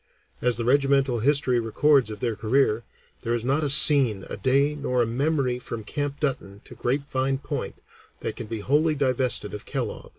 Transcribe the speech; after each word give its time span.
As 0.41 0.57
the 0.57 0.65
regimental 0.65 1.19
history 1.19 1.59
records 1.59 2.09
of 2.09 2.21
their 2.21 2.35
career 2.35 2.83
"there 3.19 3.35
is 3.35 3.45
not 3.45 3.63
a 3.63 3.69
scene, 3.69 4.25
a 4.31 4.35
day, 4.35 4.73
nor 4.73 5.03
a 5.03 5.05
memory 5.05 5.59
from 5.59 5.83
Camp 5.83 6.19
Dutton 6.19 6.59
to 6.63 6.73
Grapevine 6.73 7.37
Point 7.37 7.81
that 8.21 8.35
can 8.35 8.47
be 8.47 8.61
wholly 8.61 8.95
divested 8.95 9.53
of 9.53 9.67
Kellogg. 9.67 10.09